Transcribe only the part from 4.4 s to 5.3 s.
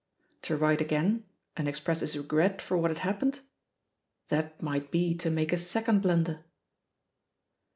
might be to